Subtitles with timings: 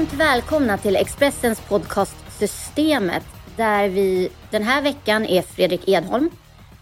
[0.00, 3.24] Varmt välkomna till Expressens podcast Systemet
[3.56, 6.30] där vi den här veckan är Fredrik Edholm,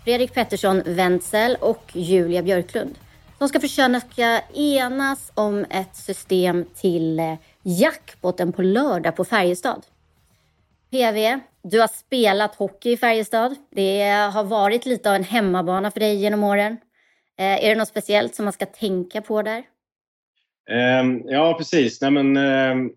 [0.05, 2.99] Fredrik Pettersson Wenzel och Julia Björklund
[3.39, 9.87] som ska försöka enas om ett system till eh, jackpotten på lördag på Färjestad.
[10.91, 13.55] PV, du har spelat hockey i Färjestad.
[13.71, 16.73] Det har varit lite av en hemmabana för dig genom åren.
[17.39, 19.65] Eh, är det något speciellt som man ska tänka på där?
[20.69, 22.01] Ehm, ja, precis.
[22.01, 22.91] Nej, men, ehm,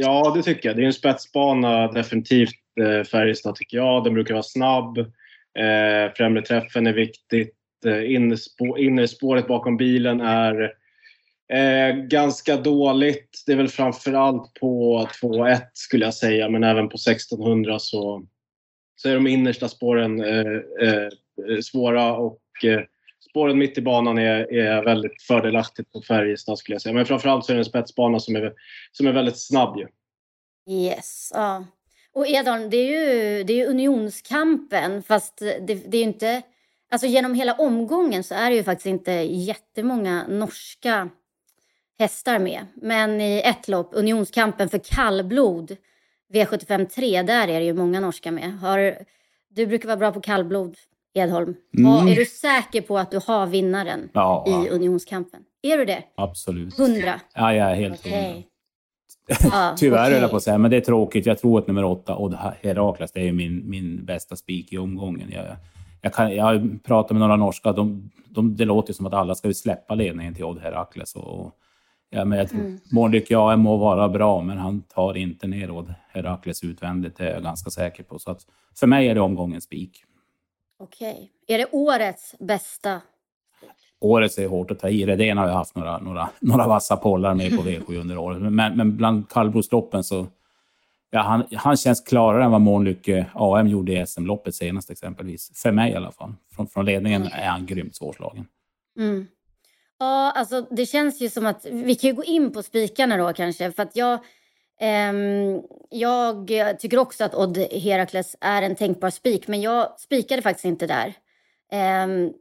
[0.00, 0.76] ja, det tycker jag.
[0.76, 4.04] Det är en spetsbana definitivt, eh, Färjestad, tycker jag.
[4.04, 4.98] Den brukar vara snabb.
[5.58, 7.56] Eh, främre träffen är viktigt.
[7.86, 8.12] Eh,
[8.78, 10.84] innerspåret bakom bilen är
[12.08, 13.42] ganska dåligt.
[13.46, 18.26] Det är väl framförallt på 2.1 skulle jag säga, men även på 1600 så,
[18.96, 20.24] så är de innersta spåren
[21.62, 22.40] svåra och
[23.34, 26.92] spåren mitt i banan är, är väldigt fördelaktigt på Färjestad skulle jag säga.
[26.92, 28.52] Men framförallt så är det en spetsbana som är,
[28.92, 29.86] som är väldigt snabb ju.
[30.74, 31.64] Yes, ja.
[32.12, 36.42] Och Edholm, det är ju, det är ju unionskampen fast det, det är ju inte...
[36.90, 41.08] Alltså genom hela omgången så är det ju faktiskt inte jättemånga norska
[41.98, 42.66] hästar med.
[42.74, 45.76] Men i ett lopp, unionskampen för kallblod,
[46.32, 48.58] V75 3, där är det ju många norska med.
[48.58, 48.98] Har,
[49.48, 50.76] du brukar vara bra på kallblod.
[51.14, 51.54] Edholm.
[51.78, 52.08] Mm.
[52.08, 55.40] är du säker på att du har vinnaren ja, i unionskampen?
[55.62, 56.04] Är du det?
[56.16, 56.78] Absolut.
[56.78, 57.20] Hundra?
[57.34, 58.32] Ja, jag är helt okay.
[58.32, 58.42] hundra.
[59.52, 60.20] Ah, Tyvärr okay.
[60.20, 61.26] jag på att säga, men det är tråkigt.
[61.26, 65.30] Jag tror att nummer åtta, Odd Herakles, det är min, min bästa spik i omgången.
[65.32, 65.44] Jag,
[66.00, 69.52] jag, kan, jag pratar med några norska, de, de, det låter som att alla ska
[69.52, 71.14] släppa ledningen till Odd Herakles.
[71.14, 71.52] Och,
[72.10, 72.78] ja, men jag tror, mm.
[72.92, 77.34] Månlyck ja, må vara bra, men han tar inte ner Odd Herakles utvändigt, det är
[77.34, 78.18] jag ganska säker på.
[78.18, 78.40] Så att,
[78.80, 80.04] för mig är det omgångens spik.
[80.78, 81.32] Okej.
[81.46, 83.00] Är det årets bästa?
[84.00, 85.06] Årets är hårt att ta i.
[85.06, 88.42] Redén har ju haft några, några, några vassa pollar med på V7 under året.
[88.42, 90.26] Men, men bland kallblodsloppen så...
[91.10, 95.62] Ja, han, han känns klarare än vad Månlycke AM gjorde i SM-loppet senast exempelvis.
[95.62, 96.32] För mig i alla fall.
[96.54, 97.32] Från, från ledningen mm.
[97.34, 98.46] är han grymt svårslagen.
[98.98, 99.26] Mm.
[99.98, 101.64] Ja, alltså det känns ju som att...
[101.64, 103.72] Vi kan ju gå in på spikarna då kanske.
[103.72, 104.18] För att jag
[104.80, 110.64] Ehm, jag tycker också att Odd Herakles är en tänkbar spik, men jag spikade faktiskt
[110.64, 111.14] inte där.
[111.72, 112.32] Ehm,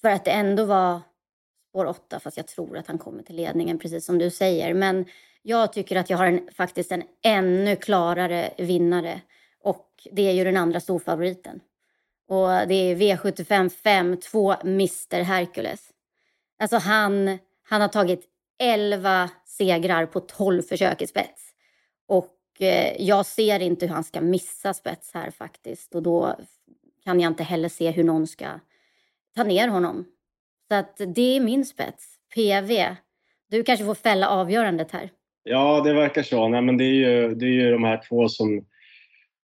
[0.00, 1.00] för att det ändå var
[1.70, 4.74] spår 8, fast jag tror att han kommer till ledningen, precis som du säger.
[4.74, 5.04] Men
[5.42, 9.20] jag tycker att jag har en, faktiskt en ännu klarare vinnare
[9.62, 11.60] och det är ju den andra storfavoriten.
[12.28, 15.90] Och det är V75 5, 2 Mr Hercules.
[16.58, 18.24] Alltså han, han har tagit
[18.58, 21.49] 11 segrar på 12 försök i spets.
[22.10, 25.94] Och eh, jag ser inte hur han ska missa spets här faktiskt.
[25.94, 26.36] Och då
[27.04, 28.46] kan jag inte heller se hur någon ska
[29.36, 30.04] ta ner honom.
[30.68, 32.14] Så att det är min spets.
[32.34, 32.96] PV.
[33.50, 35.10] Du kanske får fälla avgörandet här.
[35.42, 36.48] Ja, det verkar så.
[36.48, 38.64] Nej, men det, är ju, det är ju de här två som,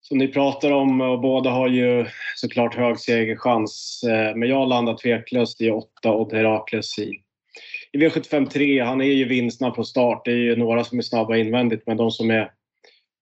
[0.01, 4.03] som ni pratar om och båda har ju såklart hög segerchans.
[4.09, 7.24] Eh, men jag landar tveklöst i åtta och Herakles i,
[7.95, 10.25] i V75 3, han är ju vinstsnabb på start.
[10.25, 12.51] Det är ju några som är snabba invändigt, men de som är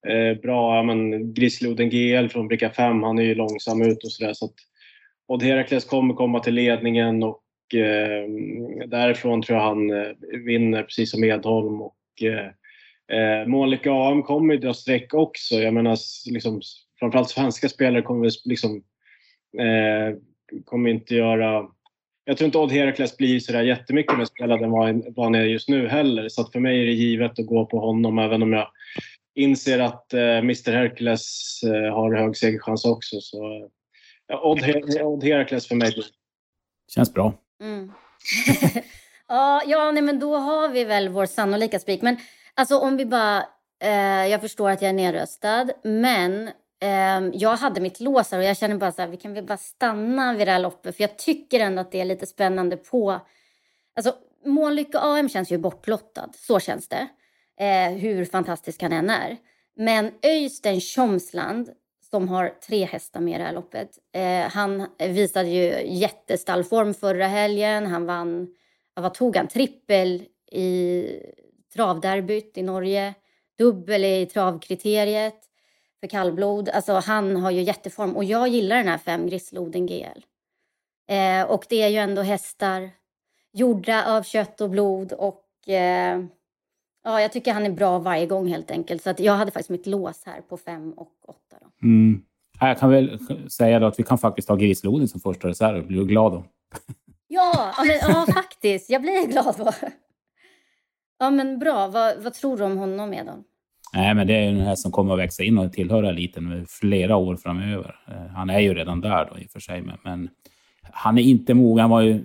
[0.08, 4.12] eh, bra, ja men Grisloden GL från bricka 5, han är ju långsam ut och
[4.12, 4.32] sådär.
[4.32, 4.54] Så att
[5.28, 7.42] Odd Herakles kommer komma till ledningen och
[7.74, 8.28] eh,
[8.86, 10.12] därifrån tror jag han eh,
[10.44, 11.82] vinner precis som Edholm.
[11.82, 12.46] Och, eh,
[13.18, 15.54] eh Monica Månlycke AM kommer ju dra streck också.
[15.54, 15.98] Jag menar,
[16.30, 16.60] liksom,
[16.98, 18.82] framförallt svenska spelare kommer liksom,
[19.58, 20.16] eh,
[20.64, 21.66] kommer inte göra
[22.24, 25.68] jag tror inte Odd Herakles blir sådär jättemycket mer spelad än vad, han är just
[25.68, 26.28] nu heller.
[26.28, 28.68] Så för mig är det givet att gå på honom även om jag
[29.34, 33.20] inser att eh, Mr Hercules eh, har hög segerchans också.
[33.20, 33.70] Så
[34.26, 35.92] ja, Odd, Her Odd Herakles för mig.
[36.94, 37.34] Känns bra.
[37.62, 37.92] Mm.
[39.28, 42.02] ja, ja nej, men då har vi väl vår sannolika spik.
[42.02, 42.16] Men
[42.54, 43.46] alltså om vi bara...
[43.84, 46.50] Eh, jag förstår att jag är nedröstad, men
[46.84, 49.44] Ehm, jag hade mitt lås här och jag känner bara så här, vi kan väl
[49.44, 52.76] bara stanna vid det här loppet för jag tycker ändå att det är lite spännande
[52.76, 53.20] på...
[53.96, 54.14] Alltså,
[54.44, 57.08] Månlycke AM känns ju bortlottad, så känns det.
[57.60, 59.36] Eh, hur fantastisk han än är.
[59.76, 61.70] Men Öystein Tjomsland,
[62.10, 67.26] som har tre hästar med i det här loppet, eh, han visade ju jättestallform förra
[67.26, 67.86] helgen.
[67.86, 68.54] Han vann,
[68.94, 71.04] vad tog han, trippel i
[71.74, 73.14] travderbyt i Norge.
[73.58, 75.51] Dubbel i travkriteriet
[76.02, 76.68] för kallblod.
[76.68, 80.20] Alltså han har ju jätteform och jag gillar den här fem Grissloden GL.
[81.08, 82.90] Eh, och det är ju ändå hästar
[83.52, 86.24] gjorda av kött och blod och eh,
[87.04, 89.02] ja, jag tycker han är bra varje gång helt enkelt.
[89.02, 91.56] Så att jag hade faktiskt mitt lås här på fem och åtta.
[91.60, 91.86] Då.
[91.86, 92.22] Mm.
[92.60, 93.18] Jag kan väl
[93.50, 95.86] säga då att vi kan faktiskt ha Grisloden som första reserv.
[95.86, 96.44] Blir du glad då?
[97.34, 98.90] Ja, men, ja faktiskt.
[98.90, 99.72] Jag blir glad då.
[101.18, 101.88] Ja, men bra.
[101.88, 103.44] Vad, vad tror du om honom, Edon?
[103.94, 107.16] Nej, men det är en häst som kommer att växa in och tillhöra eliten flera
[107.16, 107.96] år framöver.
[108.08, 110.28] Eh, han är ju redan där då i och för sig, men, men
[110.82, 111.80] han är inte mogen.
[111.80, 112.24] Han var ju...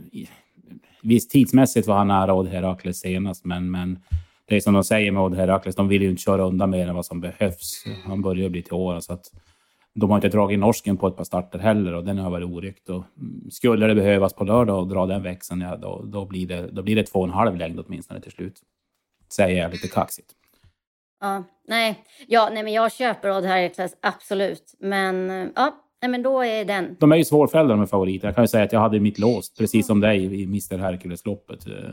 [1.02, 4.00] Visst, tidsmässigt var han nära Odd Herakles senast, men, men
[4.46, 6.88] det är som de säger med Odd Herakles, de vill ju inte köra undan mer
[6.88, 7.84] än vad som behövs.
[8.06, 9.26] Han börjar bli till åren, så att
[9.94, 12.90] de har inte dragit norsken på ett par starter heller och den har varit oryckt.
[12.90, 13.04] Och
[13.50, 16.84] skulle det behövas på lördag och dra den växeln, ja, då, då, blir det, då
[16.84, 18.62] blir det två och en halv längd åtminstone till slut.
[19.30, 20.34] Säger jag lite kaxigt.
[21.20, 22.04] Ja, nej.
[22.28, 24.76] Ja, nej men jag köper Odd Herakles, absolut.
[24.80, 26.96] Men ja, nej, men då är den.
[27.00, 28.28] De är ju svårfällda de är favoriter.
[28.28, 31.68] Jag kan ju säga att jag hade mitt lås, precis som dig i Mr Hercules-loppet.
[31.68, 31.90] Eh,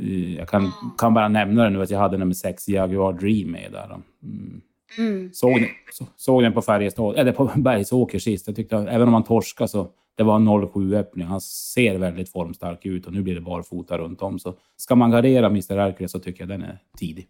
[0.00, 3.50] eh, jag kan, kan bara nämna det nu att jag hade nummer sex Jaguar Dream
[3.50, 4.00] med där.
[4.22, 4.60] Mm.
[4.98, 5.30] Mm.
[5.32, 8.46] Såg, så, såg den på Färjestad, eller på Bergsåker sist.
[8.46, 11.26] Jag tyckte, även om han torskade så det var en 0-7 öppning.
[11.26, 14.38] Han ser väldigt formstark ut och nu blir det barfota runt om.
[14.38, 17.28] Så ska man gardera Mr Hercules så tycker jag den är tidig.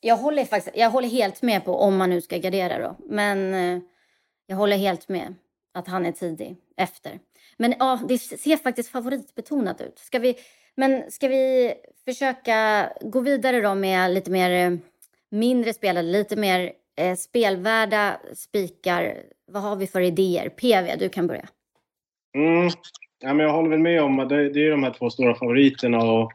[0.00, 2.96] Jag håller, faktiskt, jag håller helt med på om man nu ska gardera då.
[3.08, 3.82] Men eh,
[4.46, 5.34] jag håller helt med
[5.74, 7.18] att han är tidig efter.
[7.56, 9.98] Men ja, det ser faktiskt favoritbetonat ut.
[9.98, 10.34] Ska vi,
[10.74, 11.74] men ska vi
[12.04, 14.78] försöka gå vidare då med lite mer eh,
[15.30, 19.22] mindre spelare, lite mer eh, spelvärda spikar.
[19.46, 20.48] Vad har vi för idéer?
[20.48, 21.48] PV, du kan börja.
[22.34, 22.70] Mm.
[23.22, 25.34] Ja, men jag håller väl med om att det, det är de här två stora
[25.34, 25.98] favoriterna.
[25.98, 26.32] Och,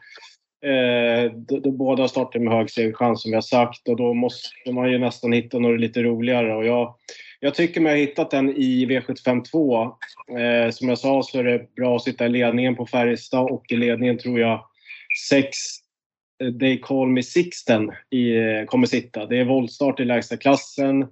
[0.64, 4.72] eh, de, de båda startar med hög segerchans som vi har sagt och då måste
[4.72, 6.56] man ju nästan hitta något lite roligare.
[6.56, 6.96] Och jag,
[7.40, 9.84] jag tycker mig ha hittat den i V752.
[10.40, 13.72] Eh, som jag sa så är det bra att sitta i ledningen på Färjestad och
[13.72, 14.66] i ledningen tror jag
[15.30, 15.58] sex
[16.60, 19.26] They Call Me Sixten i, eh, kommer sitta.
[19.26, 21.08] Det är voltstart i lägsta klassen.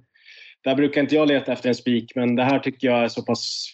[0.63, 3.21] Där brukar inte jag leta efter en spik, men det här tycker jag är så
[3.21, 3.69] pass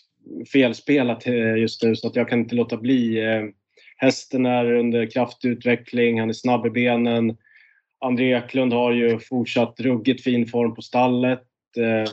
[0.54, 3.20] felspelat eh, just nu så att jag kan inte låta bli.
[3.20, 3.44] Eh,
[4.02, 7.38] Hästen är under kraftig utveckling, han är snabb i benen.
[8.02, 11.44] André Eklund har ju fortsatt ruggigt fin form på stallet.
[11.78, 12.12] Eh,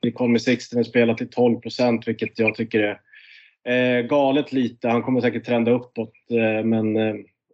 [0.00, 2.98] Det kommer Sixten spelat till 12 procent, vilket jag tycker
[3.64, 4.88] är eh, galet lite.
[4.88, 6.96] Han kommer säkert trenda uppåt, eh, men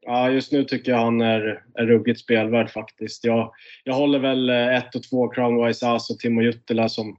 [0.06, 3.24] Ja, just nu tycker jag han är, är ruggigt spelvärd faktiskt.
[3.24, 3.52] Jag,
[3.84, 7.16] jag håller väl 1 och 2 Crownwise As och Timo Juttila som,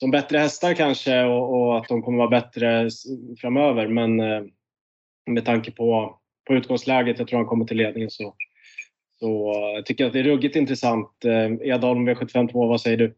[0.00, 2.90] som bättre hästar kanske och, och, att de kommer vara bättre
[3.40, 3.88] framöver.
[3.88, 4.20] Men
[5.26, 8.34] med tanke på, på utgångsläget, jag tror han kommer till ledningen så,
[9.20, 11.24] så jag tycker att det är ruggigt intressant.
[11.24, 13.14] Eh, Edholm V752, vad säger du?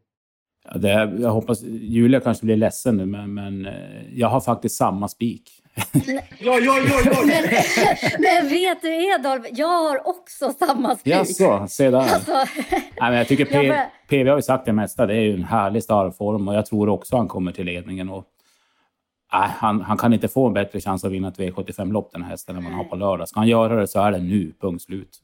[0.65, 3.73] Ja, det, jag hoppas Julia kanske blir ledsen nu, men, men eh,
[4.13, 5.51] jag har faktiskt samma spik.
[6.39, 7.21] ja, ja, ja, ja.
[7.25, 7.43] Men,
[8.19, 11.13] men vet du Edolf, jag har också samma spik.
[11.13, 11.99] Jaså, se där.
[11.99, 12.31] Alltså,
[12.71, 13.73] Nej, men jag tycker P.
[14.09, 15.05] PV har ju sagt det mesta.
[15.05, 18.09] Det är ju en härlig startform och jag tror också han kommer till ledningen.
[18.09, 18.25] Och,
[19.37, 22.55] han, han kan inte få en bättre chans att vinna ett V75-lopp den här hästen
[22.55, 23.29] än man har på lördag.
[23.29, 25.19] Ska han göra det så är det nu, punkt slut.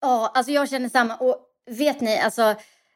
[0.00, 1.16] Ja, alltså jag känner samma.
[1.16, 1.36] Och
[1.70, 2.54] vet ni, alltså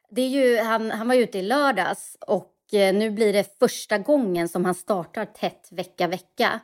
[0.09, 3.97] det är ju, han, han var ute i lördags och eh, nu blir det första
[3.97, 6.59] gången som han startar tätt vecka, vecka.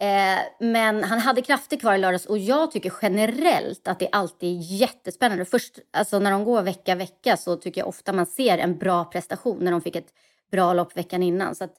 [0.00, 4.48] Eh, men han hade krafter kvar i lördags och jag tycker generellt att det alltid
[4.48, 5.44] är jättespännande.
[5.44, 9.04] Först alltså när de går vecka, vecka så tycker jag ofta man ser en bra
[9.04, 10.14] prestation när de fick ett
[10.50, 11.54] bra lopp veckan innan.
[11.54, 11.76] Så att, eh,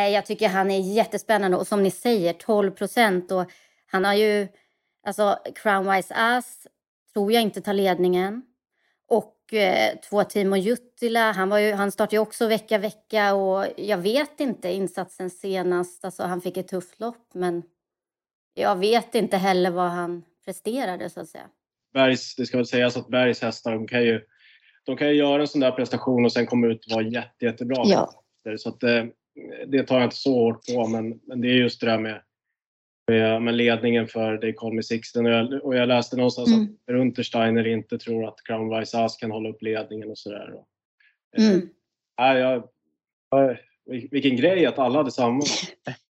[0.00, 3.50] jag tycker han är jättespännande och som ni säger 12 procent och
[3.86, 4.48] han har ju,
[5.06, 6.66] alltså Crownwise Ass
[7.12, 8.42] tror jag inte tar ledningen.
[9.08, 13.66] Och eh, två Timo Juttila, han, var ju, han startade ju också vecka vecka och
[13.76, 16.04] jag vet inte insatsen senast.
[16.04, 17.62] Alltså han fick ett tufft lopp men
[18.54, 21.46] jag vet inte heller vad han presterade så att säga.
[21.92, 24.20] Bergs, det ska väl sägas att Bergs hästar, de kan ju,
[24.84, 27.44] de kan ju göra en sån där prestation och sen komma ut och vara jätte,
[27.44, 27.82] jättebra.
[27.84, 28.24] Ja.
[28.58, 28.84] Så att
[29.66, 32.22] det, tar jag inte så hårt på men, men det är just det där med
[33.40, 35.26] med ledningen för They Call Me Sixten.
[35.26, 36.76] Och jag, och jag läste någonstans mm.
[36.86, 40.54] att Untersteiner inte tror att Crown Vice kan hålla upp ledningen och sådär.
[41.36, 41.68] Eh, mm.
[42.20, 42.68] Äh, jag,
[44.10, 45.42] vilken grej att alla hade samma.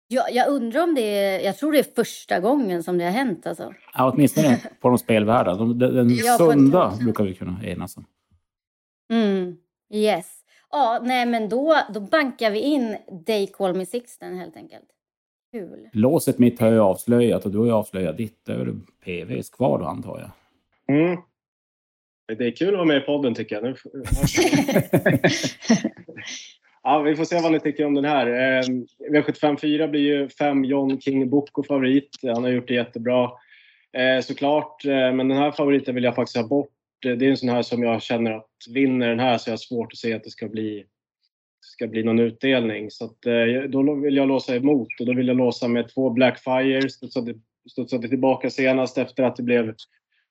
[0.08, 3.12] Ja, jag undrar om det är, jag tror det är första gången som det har
[3.12, 3.74] hänt alltså.
[3.94, 5.56] Ja, åtminstone på de spelvärda.
[5.56, 8.06] Den, den ja, sunda brukar vi kunna enas om.
[9.14, 9.58] Mm,
[9.94, 10.43] yes.
[10.76, 14.86] Ja, nej men då, då bankar vi in They Call Me Sixten helt enkelt.
[15.52, 15.90] Kul.
[15.94, 18.46] Låset mitt har jag avslöjat och du har ju avslöjat ditt.
[18.46, 18.76] Det är väl
[19.06, 20.32] PVs kvar då antar jag?
[20.96, 21.18] Mm.
[22.38, 23.64] Det är kul att vara med i podden tycker jag.
[26.84, 28.28] ja, vi får se vad ni tycker om den här.
[28.28, 28.64] Eh,
[29.12, 32.20] V754 blir ju fem John King Boko favorit.
[32.24, 33.32] Han har gjort det jättebra.
[33.98, 36.73] Eh, såklart, eh, men den här favoriten vill jag faktiskt ha bort.
[37.06, 39.54] Eh, det är en sån här som jag känner att vinner den här så jag
[39.54, 40.86] har svårt att se att det ska bli,
[41.62, 42.92] ska bli någon utdelning.
[42.92, 46.10] Så att, eh, då vill jag låsa emot och då vill jag låsa med två
[46.10, 46.90] Blackfire.
[46.90, 47.34] Studsade,
[47.72, 49.76] studsade tillbaka senast efter att det blev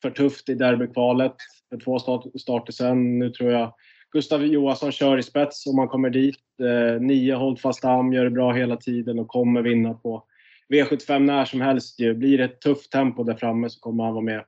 [0.02, 1.36] för tufft i derbykvalet
[1.68, 3.18] för två start, starter sen.
[3.18, 3.74] Nu tror jag
[4.12, 6.36] Gustav Johansson kör i spets om man kommer dit.
[6.62, 10.24] Eh, nio hållfast arm, gör det bra hela tiden och kommer vinna på
[10.72, 12.00] V75 när som helst.
[12.00, 12.14] Ju.
[12.14, 14.44] Blir det ett tufft tempo där framme så kommer han vara med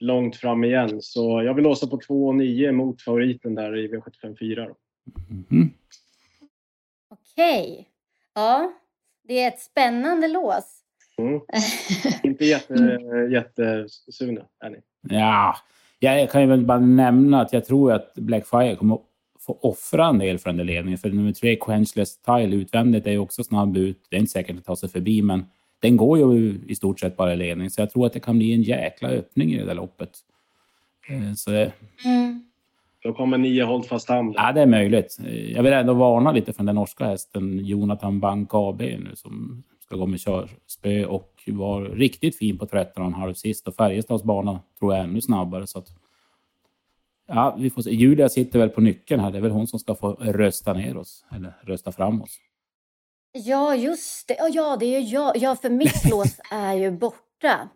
[0.00, 1.02] långt fram igen.
[1.02, 4.62] Så jag vill låsa på 2 och 9 mot favoriten där i V75 4.
[5.30, 5.70] Mm.
[7.10, 7.72] Okej.
[7.72, 7.84] Okay.
[8.34, 8.72] Ja,
[9.28, 10.82] det är ett spännande lås.
[11.18, 11.40] Mm.
[12.22, 12.98] Inte jätte,
[13.30, 14.78] jättesugna är ni?
[15.08, 15.56] Ja,
[15.98, 19.02] jag kan ju väl bara nämna att jag tror att Blackfire kommer att
[19.40, 20.98] få offra en del för den där ledningen.
[20.98, 24.06] För nummer tre, Quenchless Tile, utvändigt är ju också snabb ut.
[24.10, 25.46] Det är inte säkert att ta sig förbi, men
[25.80, 27.70] den går ju i stort sett bara i ledning.
[27.70, 30.10] Så jag tror att det kan bli en jäkla öppning i det där loppet.
[31.08, 31.72] Eh, så det...
[32.04, 32.44] Mm.
[33.02, 34.34] Då kommer nio Holdfast Hand.
[34.36, 35.18] Ja, det är möjligt.
[35.48, 39.96] Jag vill ändå varna lite för den norska hästen Jonathan Bank AB nu som ska
[39.96, 43.68] gå med körspö och var riktigt fin på 13,5 sist.
[43.68, 45.66] Och Färjestads bana tror jag är ännu snabbare.
[45.66, 45.88] Så att,
[47.28, 47.90] ja, vi får se.
[47.90, 49.30] Julia sitter väl på nyckeln här.
[49.30, 52.38] Det är väl hon som ska få rösta ner oss, eller rösta fram oss.
[53.44, 54.36] Ja, just det.
[54.50, 55.36] Ja, det är ju jag.
[55.36, 57.68] Ja, för mitt lås är ju borta.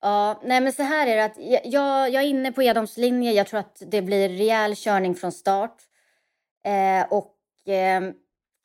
[0.00, 3.32] Ja, nej men så här är det att jag, jag är inne på Edholms linje.
[3.32, 5.76] Jag tror att det blir rejäl körning från start.
[6.64, 7.34] Eh, och
[7.68, 8.02] eh,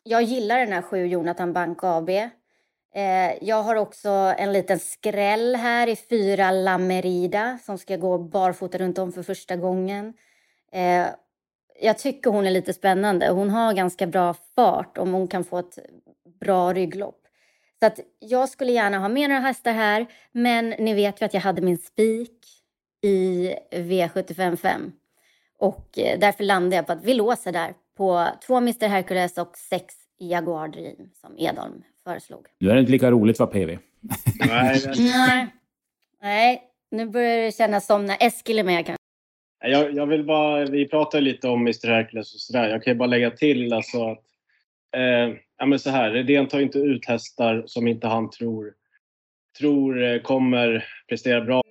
[0.04, 2.10] jag gillar den här sju Jonathan Bank AB.
[2.10, 8.78] Eh, jag har också en liten skräll här i fyra Lamerida som ska gå barfota
[8.78, 10.14] runt om för första gången.
[11.82, 13.30] Jag tycker hon är lite spännande.
[13.30, 15.80] Hon har ganska bra fart om hon kan få ett
[16.40, 17.20] bra rygglopp.
[17.80, 21.34] Så att jag skulle gärna ha med några hästar här, men ni vet ju att
[21.34, 22.46] jag hade min spik
[23.02, 24.92] i V755.
[25.60, 29.58] Och eh, därför landade jag på att vi låser där på två Mr Hercules och
[29.58, 32.48] sex Jaguar Dream som Edholm föreslog.
[32.60, 33.78] Nu är det inte lika roligt för PV.
[34.40, 35.48] Nej, Nej.
[36.22, 36.62] Nej,
[36.92, 39.03] nu börjar det kännas som när Eskil är med kanske.
[39.66, 42.70] Jag, jag vill bara, vi pratade lite om Mr Hercules och sådär.
[42.70, 44.24] Jag kan ju bara lägga till alltså att
[44.96, 48.74] eh, ja, men så här, Redén tar inte ut hästar som inte han tror,
[49.60, 51.62] tror eh, kommer prestera bra.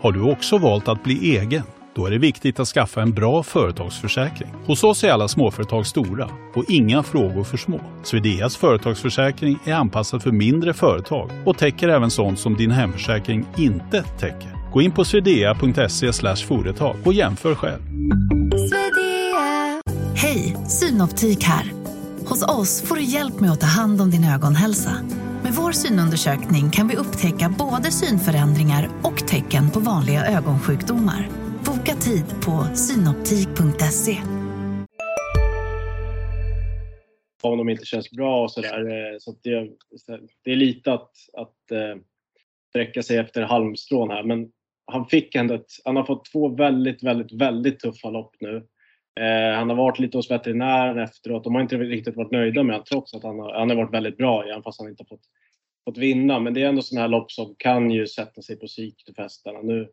[0.00, 1.62] Har du också valt att bli egen?
[1.94, 4.50] Då är det viktigt att skaffa en bra företagsförsäkring.
[4.66, 7.80] Hos oss är alla småföretag stora och inga frågor för små.
[8.02, 14.02] Swedeas företagsförsäkring är anpassad för mindre företag och täcker även sånt som din hemförsäkring inte
[14.02, 14.59] täcker.
[14.72, 16.12] Gå in på swedea.se
[16.46, 17.80] företag och jämför själv.
[20.16, 21.72] Hej, Synoptik här.
[22.28, 24.90] Hos oss får du hjälp med att ta hand om din ögonhälsa.
[25.42, 31.28] Med vår synundersökning kan vi upptäcka både synförändringar och tecken på vanliga ögonsjukdomar.
[31.64, 34.16] Boka tid på synoptik.se.
[37.42, 38.78] Om de inte känns bra och sådär.
[38.78, 39.70] Eh, så det,
[40.44, 42.02] det är lite att, att äh,
[42.68, 44.22] sträcka sig efter halmstrån här.
[44.22, 44.48] Men
[44.90, 48.56] han fick ändå ett, han har fått två väldigt, väldigt, väldigt tuffa lopp nu.
[49.20, 51.44] Eh, han har varit lite hos veterinären efteråt.
[51.44, 53.94] De har inte riktigt varit nöjda med honom trots att han har, han har varit
[53.94, 55.24] väldigt bra även fast han inte har fått,
[55.84, 56.40] fått vinna.
[56.40, 59.22] Men det är ändå sådana här lopp som kan ju sätta sig på psyket för
[59.22, 59.62] hästarna.
[59.62, 59.88] Nu,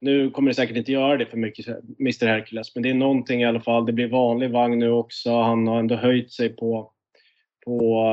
[0.00, 1.66] nu kommer det säkert inte göra det för mycket,
[2.00, 3.86] Mr Hercules, men det är någonting i alla fall.
[3.86, 5.30] Det blir vanlig vagn nu också.
[5.30, 6.92] Han har ändå höjt sig på,
[7.64, 8.06] på,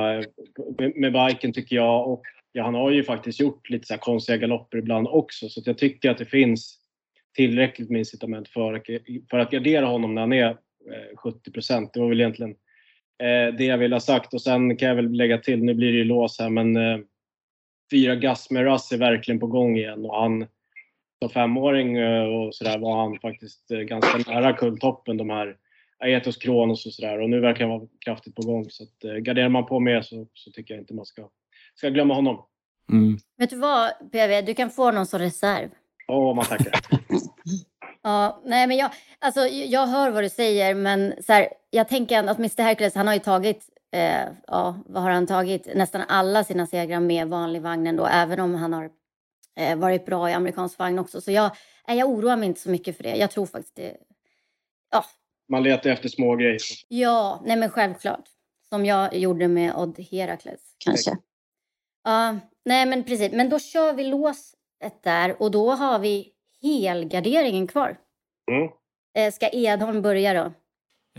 [0.79, 2.07] eh, med biken tycker jag.
[2.07, 2.21] Och
[2.59, 5.49] ja, han har ju faktiskt gjort lite så konstiga galopper ibland också.
[5.49, 6.79] Så jag tycker att det finns
[7.35, 8.81] tillräckligt med incitament för,
[9.29, 11.93] för att gardera honom när han är eh, 70 procent.
[11.93, 12.51] Det var väl egentligen
[13.23, 14.33] eh, det jag ville ha sagt.
[14.33, 16.99] Och sen kan jag väl lägga till, nu blir det ju lås här, men eh,
[17.91, 20.05] fyra Gas med Russ är verkligen på gång igen.
[20.05, 20.47] Och han,
[21.21, 25.57] som femåring eh, och sådär var han faktiskt eh, ganska nära kulltoppen de här
[25.99, 28.69] Aetos Kronos och sådär och nu verkar han vara kraftigt på gång.
[28.69, 31.29] Så att, eh, garderar man på mer så, så tycker jag inte man ska,
[31.79, 32.45] ska glömma honom.
[32.91, 33.17] Mm.
[33.37, 35.69] Vet du vad PV, du kan få någon som reserv.
[36.07, 36.79] Åh, man tackar.
[38.03, 42.23] ja, nej men jag, alltså, jag hör vad du säger men så här, jag tänker
[42.23, 45.67] att Mr Hercules han har ju tagit eh, ja, vad har han tagit?
[45.75, 48.89] Nästan alla sina segrar med vanlig vagn ändå, även om han har
[49.59, 51.21] eh, varit bra i amerikansk vagn också.
[51.21, 51.51] Så jag,
[51.87, 53.15] eh, jag oroar mig inte så mycket för det.
[53.15, 53.97] Jag tror faktiskt det.
[54.91, 55.05] Ja.
[55.49, 56.61] Man letar efter små grejer.
[56.87, 58.29] Ja, nej men självklart.
[58.69, 61.17] som jag gjorde med Odd Herakles kanske.
[62.03, 63.31] Ja, nej men precis.
[63.31, 67.97] Men då kör vi låset där och då har vi helgarderingen kvar.
[68.51, 68.69] Mm.
[69.17, 70.51] Eh, ska Edholm börja då?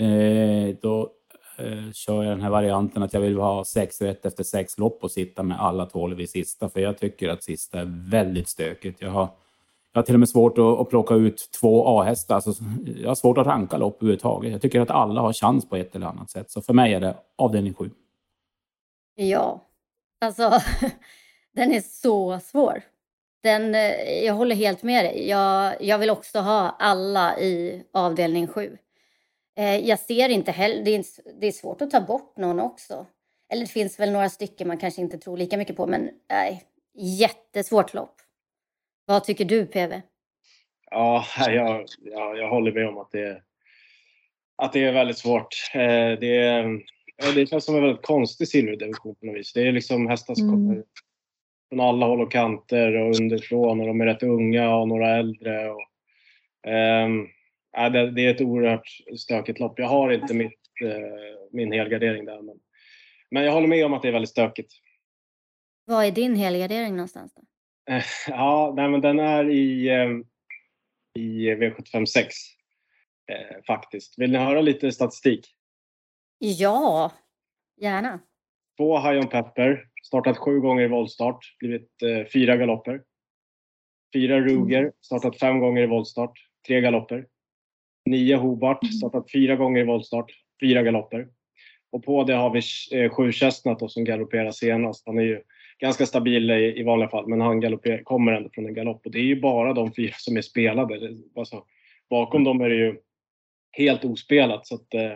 [0.05, 1.11] Eh, då
[1.59, 5.05] eh, kör jag den här varianten att jag vill ha sex rätt efter sex lopp
[5.05, 6.69] och sitta med alla tolv i sista.
[6.69, 9.03] För jag tycker att sista är väldigt stökigt.
[9.03, 9.29] Jag har,
[9.93, 12.35] jag har till och med svårt att, att plocka ut två A-hästar.
[12.35, 12.65] Alltså,
[12.97, 14.53] jag har svårt att ranka lopp överhuvudtaget.
[14.53, 16.51] Jag tycker att alla har chans på ett eller annat sätt.
[16.51, 17.91] Så för mig är det avdelning sju.
[19.15, 19.61] Ja,
[20.21, 20.61] alltså
[21.55, 22.83] den är så svår.
[23.43, 25.29] Den, eh, jag håller helt med dig.
[25.29, 28.79] Jag, jag vill också ha alla i avdelning 7.
[29.59, 31.05] Eh, jag ser inte heller, det är,
[31.41, 33.07] det är svårt att ta bort någon också.
[33.53, 36.65] Eller det finns väl några stycken man kanske inte tror lika mycket på, men nej,
[36.95, 38.15] jättesvårt lopp.
[39.05, 40.01] Vad tycker du PV?
[40.91, 43.43] Ja, jag, jag, jag håller med om att det,
[44.57, 45.55] att det är väldigt svårt.
[45.75, 46.19] Eh,
[47.21, 49.53] det, det känns som en väldigt konstig silverdivision på något vis.
[49.53, 50.61] Det är liksom hästar som mm.
[50.61, 50.85] kommer
[51.69, 55.71] från alla håll och kanter och underifrån och de är rätt unga och några äldre.
[55.71, 55.83] Och,
[56.67, 57.29] um,
[57.73, 59.79] ja, det, det, är ett oerhört stökigt lopp.
[59.79, 62.43] Jag har inte mitt, uh, min helgardering där.
[62.43, 62.57] Men,
[63.31, 64.73] men jag håller med om att det är väldigt stökigt.
[65.85, 67.43] Var är din helgardering någonstans då?
[67.95, 70.25] Uh, ja, nej, men den är i, um,
[71.19, 72.35] i V75 6.
[73.33, 74.19] Uh, faktiskt.
[74.19, 75.57] Vill ni höra lite statistik?
[76.43, 77.13] Ja,
[77.81, 78.21] gärna.
[78.77, 83.03] Två High on Pepper, startat sju gånger i voltstart, blivit eh, fyra galopper.
[84.15, 84.93] Fyra Ruger, mm.
[85.01, 86.33] startat fem gånger i voltstart,
[86.67, 87.27] tre galopper.
[88.07, 88.93] Nio Hobart, mm.
[88.93, 91.29] startat fyra gånger i voltstart, fyra galopper.
[91.93, 92.61] Och på det har vi
[92.99, 95.07] eh, sju Chestnut som galopperar senast.
[95.07, 95.43] Han är ju
[95.79, 99.07] ganska stabil i, i vanliga fall, men han kommer ändå från en galopp.
[99.07, 101.17] Och det är ju bara de fyra som är spelade.
[101.37, 101.65] Alltså,
[102.11, 103.01] bakom dem är det ju
[103.73, 104.67] helt ospelat.
[104.67, 105.13] Så att, eh,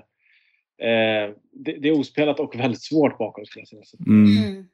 [0.79, 4.01] eh det, det, är ospelat och väldigt svårt bakom skulle jag säga.
[4.07, 4.25] Mm.
[4.25, 4.65] mm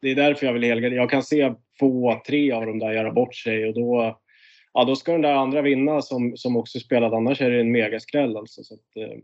[0.00, 1.00] det är därför jag vill helgardera.
[1.00, 4.20] Jag kan se två, tre av dem där göra bort sig och då,
[4.72, 7.16] ja, då ska den där andra vinna som, som också spelade.
[7.16, 8.64] Annars är det en megaskräll alltså.
[8.64, 9.18] Så att, eh,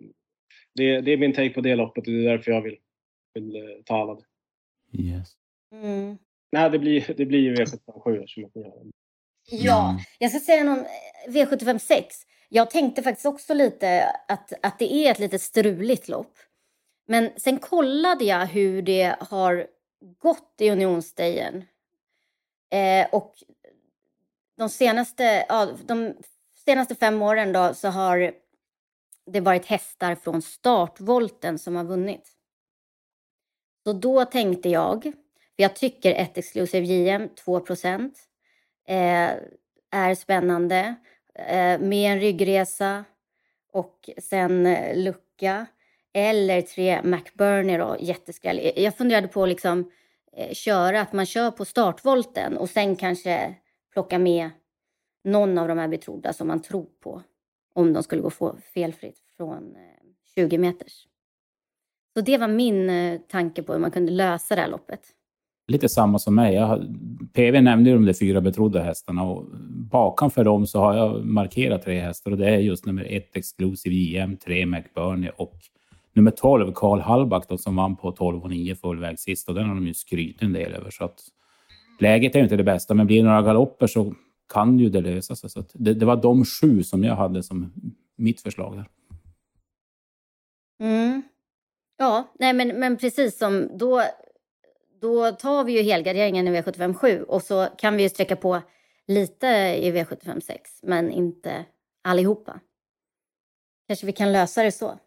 [0.75, 2.77] det, det, är min take på det loppet och det är därför jag vill,
[3.35, 4.19] vill eh, ta alla.
[4.93, 5.29] Yes.
[5.73, 6.19] Mm.
[6.53, 8.53] Nej, det blir, det blir ju V757 som har.
[9.51, 10.03] Ja, mm.
[10.19, 10.85] jag ska säga någon
[11.29, 12.07] V75 6.
[12.55, 16.39] Jag tänkte faktiskt också lite att, att det är ett lite struligt lopp.
[17.07, 19.67] Men sen kollade jag hur det har
[20.19, 21.65] gått i Unionsdejen.
[22.71, 23.35] Eh, och
[24.59, 26.15] de senaste, ja, de
[26.65, 28.33] senaste fem åren då, så har
[29.27, 32.29] det varit hästar från startvolten som har vunnit.
[33.85, 35.03] Så då tänkte jag,
[35.57, 37.57] för jag tycker ett exklusiv JM, 2
[38.87, 39.31] eh,
[39.91, 40.97] är spännande.
[41.35, 43.05] Eh, med en ryggresa
[43.73, 45.67] och sen eh, lucka.
[46.15, 48.73] Eller tre McBurney då, jätteskräll.
[48.77, 49.91] Jag funderade på liksom
[50.33, 53.55] eh, köra, att man kör på startvolten och sen kanske
[53.93, 54.51] plocka med
[55.25, 57.23] någon av de här betrodda som man tror på.
[57.75, 59.77] Om de skulle gå felfritt från
[60.35, 61.07] 20 meters.
[62.15, 62.91] Så det var min
[63.29, 65.15] tanke på hur man kunde lösa det här loppet.
[65.67, 66.55] Lite samma som mig.
[66.55, 66.97] Jag,
[67.33, 69.45] PV nämnde ju de där fyra betrodda hästarna och
[69.91, 73.37] bakom för dem så har jag markerat tre hästar och det är just nummer ett
[73.37, 75.55] Exclusive JM, tre McBurney och
[76.13, 79.49] nummer 12, Karl Hallback, då, som vann på 12 och 9 fullväg sist.
[79.49, 80.91] Och den har de ju skrytit en del över.
[80.91, 81.21] Så att
[82.01, 84.15] läget är ju inte det bästa, men blir det några galopper så
[84.53, 85.51] kan ju det lösa sig.
[85.51, 87.73] Så det, det, var de sju som jag hade som
[88.17, 88.77] mitt förslag.
[88.77, 88.89] Där.
[90.81, 91.23] Mm.
[91.99, 94.03] Ja, nej men, men precis som då,
[95.03, 98.63] då tar vi ju helgarderingen i V75 7 och så kan vi ju sträcka på
[99.07, 99.47] lite
[99.83, 101.65] i V75 6, men inte
[102.05, 102.61] allihopa.
[103.89, 104.99] Kanske vi kan lösa det så.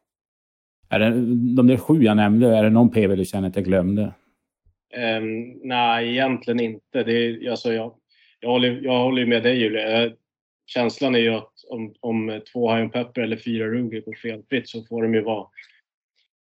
[0.89, 1.09] Är det,
[1.55, 4.13] de där sju jag nämnde, är det någon PV du känner att jag glömde?
[4.97, 7.03] Um, nej, egentligen inte.
[7.03, 7.95] Det är, alltså, jag,
[8.39, 10.11] jag, håller, jag håller med dig Julia.
[10.65, 14.85] Känslan är ju att om, om två High Pepper eller fyra Ruger går felfritt så
[14.85, 15.47] får de ju vara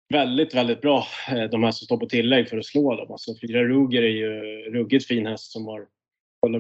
[0.09, 3.11] väldigt, väldigt bra, eh, de här som står på tillägg för att slå dem.
[3.11, 4.31] Alltså fyra Ruger är ju
[4.71, 5.87] ruggigt fin häst som har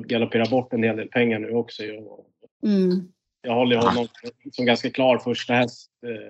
[0.07, 1.83] galopperat bort en hel del pengar nu också.
[1.83, 3.11] Mm.
[3.41, 4.07] Jag håller honom
[4.51, 5.91] som ganska klar första häst.
[6.05, 6.29] Eh,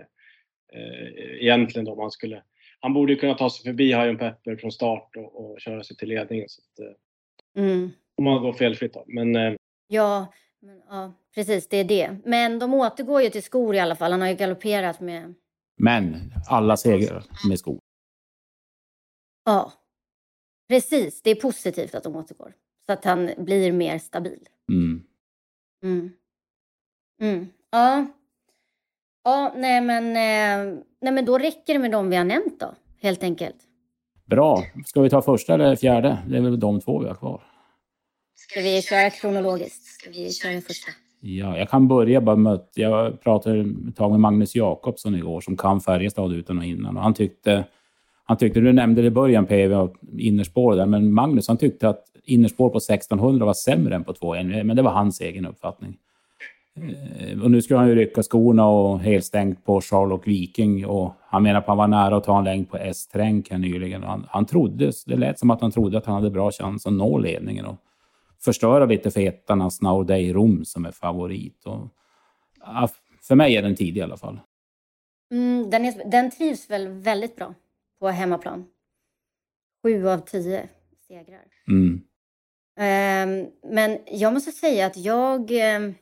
[0.79, 2.43] eh, egentligen då om han skulle...
[2.79, 6.09] Han borde kunna ta sig förbi Hajon Pepper från start och, och, köra sig till
[6.09, 6.49] ledningen.
[6.49, 7.91] Så att, eh, mm.
[8.17, 9.03] Om han går felfritt då.
[9.07, 9.53] Men, eh,
[9.87, 12.17] ja, men, ja, precis det är det.
[12.25, 14.11] Men de återgår ju till skor i alla fall.
[14.11, 15.33] Han har ju galopperat med...
[15.77, 17.79] Men alla segrar med skor.
[19.45, 19.73] Ja,
[20.69, 21.21] precis.
[21.21, 22.53] Det är positivt att de återgår.
[22.85, 24.47] Så att han blir mer stabil.
[24.69, 25.03] Mm.
[25.83, 26.13] Mm.
[27.21, 27.47] Mm.
[27.71, 28.05] Ja,
[29.23, 32.75] Ja, nej men, eh, nej men då räcker det med de vi har nämnt då,
[33.01, 33.55] helt enkelt.
[34.25, 34.63] Bra.
[34.85, 36.17] Ska vi ta första eller fjärde?
[36.27, 37.43] Det är väl de två vi har kvar.
[38.35, 39.83] Ska vi köra kronologiskt?
[39.83, 40.91] Ska vi köra första?
[41.25, 45.41] Ja, jag kan börja bara med att jag pratade ett tag med Magnus Jakobsson igår
[45.41, 46.97] som kan Färjestad utan och innan.
[46.97, 47.63] Och han tyckte,
[48.23, 52.05] han tyckte, du nämnde det i början PV innerspår där, men Magnus han tyckte att
[52.25, 55.97] innerspår på 1600 var sämre än på 2.1, men det var hans egen uppfattning.
[56.75, 61.43] Eh, och nu skulle han ju rycka skorna och helstängt på Charlotte Viking och han
[61.43, 64.03] menar på att han var nära att ta en längd på S-tränk här nyligen.
[64.03, 66.93] Han, han trodde, det lät som att han trodde att han hade bra chans att
[66.93, 67.75] nå ledningen och
[68.43, 71.65] förstöra lite för ettarnas Now Day Rom som är favorit.
[71.65, 71.87] Och,
[72.59, 72.89] ja,
[73.21, 74.39] för mig är den tidig i alla fall.
[75.31, 77.53] Mm, den, är, den trivs väl väldigt bra
[77.99, 78.65] på hemmaplan.
[79.83, 80.69] Sju av tio
[81.07, 81.43] segrar.
[81.67, 82.01] Mm.
[82.79, 85.51] Um, men jag måste säga att jag...
[85.51, 85.95] Um,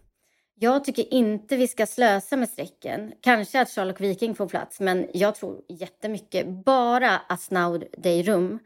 [0.64, 3.14] jag tycker inte vi ska slösa med strecken.
[3.22, 6.48] Kanske att Charlotte Viking får plats, men jag tror jättemycket.
[6.48, 8.60] Bara att Snaud Deirum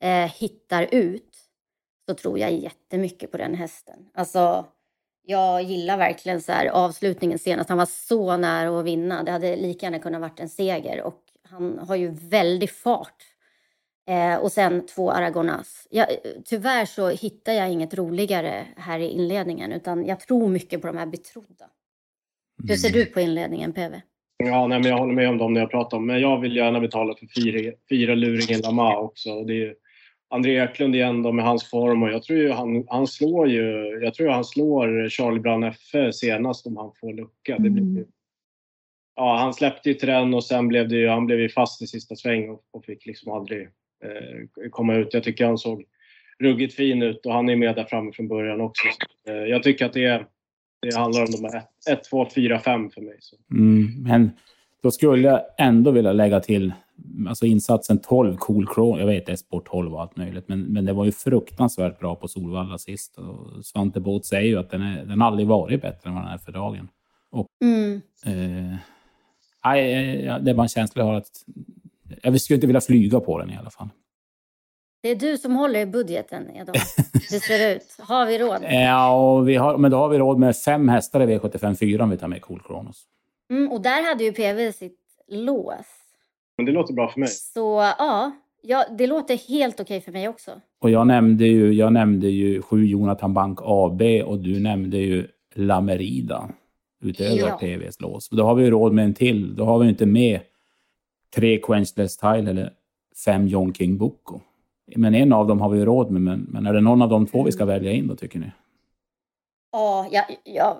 [0.00, 1.29] eh, hittar ut
[2.10, 4.08] så tror jag jättemycket på den hästen.
[4.14, 4.66] Alltså,
[5.26, 7.68] jag gillar verkligen så här, avslutningen senast.
[7.68, 9.22] Han var så nära att vinna.
[9.22, 11.02] Det hade lika gärna kunnat varit en seger.
[11.02, 13.22] Och han har ju väldig fart.
[14.08, 15.86] Eh, och sen två Aragonas.
[15.90, 16.06] Jag,
[16.44, 19.72] tyvärr så hittar jag inget roligare här i inledningen.
[19.72, 21.66] Utan jag tror mycket på de här betrodda.
[22.68, 24.00] Hur ser du på inledningen, PV?
[24.36, 26.06] Ja, nej, men jag håller med om dem när jag pratar om.
[26.06, 29.44] Men jag vill gärna betala för fyra, fyra luringen Lama också.
[29.44, 29.74] Det är
[30.30, 34.00] André Eklund igen då med hans form och jag tror ju han, han slår ju,
[34.02, 37.58] jag tror han slår Charlie Brown F senast om han får lucka.
[37.58, 38.04] Det blir, mm.
[39.16, 41.86] ja, han släppte ju den och sen blev det ju, han blev ju fast i
[41.86, 43.62] sista sväng och, och fick liksom aldrig
[44.04, 45.14] eh, komma ut.
[45.14, 45.84] Jag tycker han såg
[46.38, 48.88] ruggigt fin ut och han är med där framme från början också.
[49.24, 50.26] Så, eh, jag tycker att det,
[50.82, 53.16] det handlar om de här 1, 2, 4, 5 för mig.
[53.20, 53.36] Så.
[53.50, 54.30] Mm, men
[54.82, 56.72] då skulle jag ändå vilja lägga till
[57.28, 59.00] alltså insatsen 12 cool chrome.
[59.00, 61.98] Jag vet det är sport 12 och allt möjligt, men, men det var ju fruktansvärt
[61.98, 63.18] bra på Solvalla sist.
[63.18, 66.32] Och Svante Båth säger ju att den, är, den aldrig varit bättre än vad den
[66.32, 66.88] är för dagen.
[67.30, 68.00] Och, mm.
[68.24, 68.76] eh,
[69.64, 71.44] nej, det är bara en känsla jag har att
[72.22, 73.88] jag skulle inte vilja flyga på den i alla fall.
[75.02, 76.74] Det är du som håller i budgeten, Edon.
[77.30, 77.96] Det ser ut.
[77.98, 78.62] Har vi råd?
[78.62, 82.04] Ja, och vi har, men då har vi råd med fem hästar i V75 4
[82.04, 83.04] om vi tar med Cool Kronos.
[83.50, 85.86] Mm, och där hade ju PV sitt lås.
[86.56, 87.28] Men det låter bra för mig.
[87.28, 88.32] Så ja,
[88.62, 90.50] ja det låter helt okej för mig också.
[90.78, 95.28] Och jag nämnde ju, jag nämnde ju sju Jonathan Bank AB och du nämnde ju
[95.54, 96.50] Lamerida
[97.02, 97.58] utöver ja.
[97.58, 98.28] TVs lås.
[98.28, 99.56] Då har vi ju råd med en till.
[99.56, 100.40] Då har vi inte med
[101.34, 102.72] tre Quenchless Tile eller
[103.24, 104.40] fem John King Boko.
[104.96, 106.22] Men en av dem har vi ju råd med.
[106.22, 108.50] Men, men är det någon av de två vi ska välja in då, tycker ni?
[109.72, 110.78] Ja, ja, ja.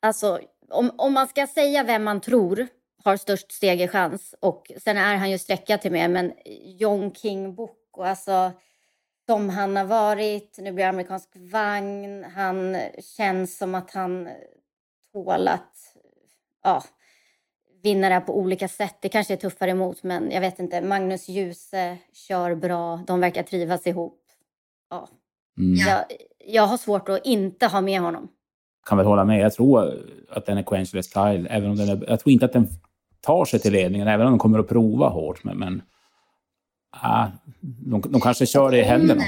[0.00, 0.38] alltså
[0.72, 2.68] om, om man ska säga vem man tror
[3.04, 6.32] har störst segerchans och sen är han ju sträcka till med, men
[6.64, 8.52] John King Boko, alltså
[9.26, 12.76] som han har varit, nu blir det amerikansk vagn, han
[13.16, 14.28] känns som att han
[15.12, 15.76] tål att
[16.62, 16.82] ja,
[17.82, 18.96] vinna det här på olika sätt.
[19.00, 20.80] Det kanske är tuffare emot, men jag vet inte.
[20.80, 24.22] Magnus Djuse kör bra, de verkar trivas ihop.
[24.90, 25.08] Ja.
[25.58, 25.74] Mm.
[25.74, 26.04] Jag,
[26.38, 28.28] jag har svårt att inte ha med honom
[28.86, 29.40] kan väl hålla med.
[29.40, 31.48] Jag tror att den är quenchless style.
[31.50, 32.68] Även om den är, jag tror inte att den
[33.20, 35.44] tar sig till ledningen, även om de kommer att prova hårt.
[35.44, 35.82] Men, men
[37.04, 37.28] äh,
[37.60, 39.22] de, de kanske kör det i händerna.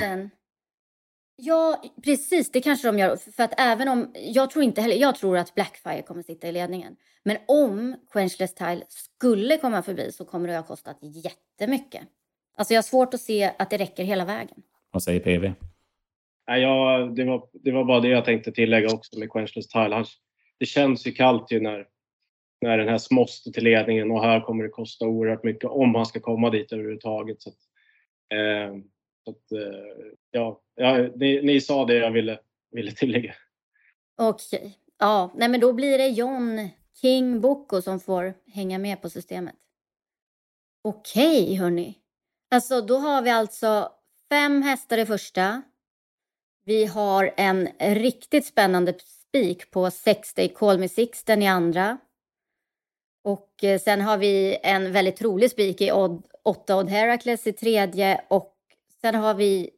[1.37, 2.53] Ja, precis.
[2.53, 3.17] Det kanske de gör.
[3.17, 6.53] För att även om, jag tror inte heller, jag tror att Blackfire kommer sitta i
[6.53, 6.97] ledningen.
[7.23, 12.03] Men om Quenchless Tile skulle komma förbi så kommer det att ha kostat jättemycket.
[12.57, 14.62] Alltså jag har svårt att se att det räcker hela vägen.
[14.90, 15.53] Vad säger PV?
[16.48, 20.04] Nej, ja, det, var, det var bara det jag tänkte tillägga också med Quenchless Tile.
[20.59, 21.87] det känns ju kallt ju när,
[22.61, 26.07] när den här måste till ledningen och här kommer det kosta oerhört mycket om han
[26.07, 27.42] ska komma dit överhuvudtaget.
[27.42, 27.57] Så att,
[28.35, 28.76] eh,
[29.24, 32.38] så att, eh, ja, ja ni, ni, sa det jag ville,
[32.70, 33.35] ville tillägga.
[34.18, 34.59] Okej.
[34.59, 34.70] Okay.
[34.98, 36.68] Ja, nej men då blir det John
[37.00, 39.54] King Boko som får hänga med på systemet.
[40.83, 41.98] Okej, okay, hörni.
[42.50, 43.92] Alltså, då har vi alltså
[44.28, 45.62] fem hästar i första,
[46.64, 51.98] vi har en riktigt spännande spik på 60 Call Me Sixten i andra.
[53.24, 57.53] Och eh, sen har vi en väldigt trolig spik i odd, 8 Odd Heracles i
[57.53, 58.55] tredje och
[59.00, 59.70] sen har vi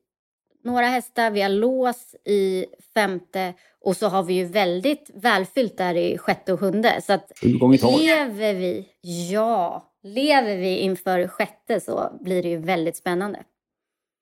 [0.64, 5.94] några hästar, vi har lås i femte och så har vi ju väldigt välfyllt där
[5.94, 7.00] i sjätte och sjunde.
[7.02, 8.88] Så att lever vi,
[9.30, 13.44] ja, lever vi inför sjätte så blir det ju väldigt spännande.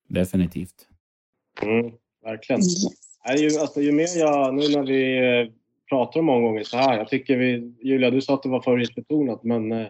[0.08, 0.88] Definitivt.
[1.62, 1.92] Mm
[2.24, 2.62] verkligen.
[2.62, 3.58] Yes.
[3.58, 5.52] alltså, ju mer jag, nu när vi eh,
[5.88, 9.44] pratar om omgången så här, jag tycker vi, Julia du sa att det var favoritbetonat
[9.44, 9.88] men eh, eh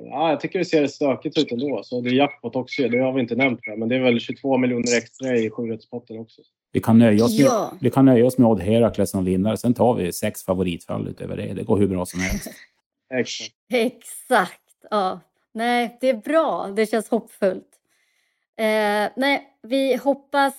[0.00, 1.80] ja, jag tycker det ser stökigt ut ändå.
[1.84, 3.60] Så det är jackpot också, det har vi inte nämnt.
[3.62, 6.42] Här, men det är väl 22 miljoner extra i sjurättspotten också.
[6.72, 7.72] Vi kan nöja oss med, ja.
[7.80, 9.56] vi kan nöja oss med Odd Herakles som vinnare.
[9.56, 11.54] Sen tar vi sex favoritfall utöver det.
[11.54, 12.50] Det går hur bra som helst.
[13.14, 13.54] Exakt.
[13.72, 14.60] Exakt.
[14.90, 15.20] Ja.
[15.54, 16.72] Nej, det är bra.
[16.76, 17.68] Det känns hoppfullt.
[18.58, 20.54] Eh, nej, vi hoppas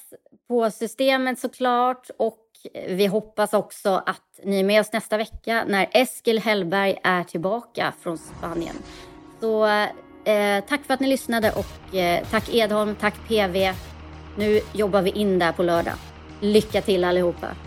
[0.48, 2.40] på systemet såklart och
[2.74, 7.24] eh, vi hoppas också att ni är med oss nästa vecka när Eskil Hellberg är
[7.24, 8.76] tillbaka från Spanien.
[9.40, 9.66] Så
[10.26, 13.74] eh, tack för att ni lyssnade och eh, tack Edholm, tack PV.
[14.38, 15.96] Nu jobbar vi in där på lördag.
[16.42, 17.67] Lycka till allihopa!